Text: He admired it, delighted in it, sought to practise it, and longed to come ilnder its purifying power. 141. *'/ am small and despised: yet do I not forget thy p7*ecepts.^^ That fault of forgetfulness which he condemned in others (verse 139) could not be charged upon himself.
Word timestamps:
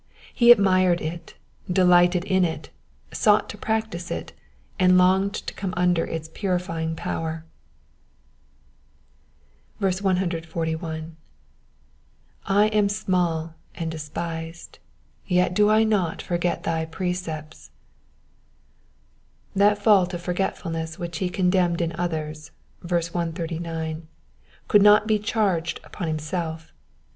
He 0.33 0.51
admired 0.51 0.99
it, 0.99 1.35
delighted 1.71 2.23
in 2.25 2.43
it, 2.43 2.71
sought 3.13 3.47
to 3.49 3.57
practise 3.59 4.09
it, 4.09 4.33
and 4.79 4.97
longed 4.97 5.35
to 5.35 5.53
come 5.53 5.73
ilnder 5.73 6.07
its 6.09 6.27
purifying 6.33 6.95
power. 6.95 7.45
141. 9.77 11.15
*'/ 11.77 12.47
am 12.49 12.89
small 12.89 13.53
and 13.75 13.91
despised: 13.91 14.79
yet 15.27 15.53
do 15.53 15.69
I 15.69 15.83
not 15.83 16.19
forget 16.19 16.63
thy 16.63 16.87
p7*ecepts.^^ 16.87 17.69
That 19.55 19.77
fault 19.77 20.15
of 20.15 20.21
forgetfulness 20.23 20.97
which 20.97 21.19
he 21.19 21.29
condemned 21.29 21.79
in 21.79 21.95
others 21.95 22.49
(verse 22.81 23.13
139) 23.13 24.07
could 24.67 24.81
not 24.81 25.05
be 25.05 25.19
charged 25.19 25.79
upon 25.83 26.07
himself. 26.07 26.73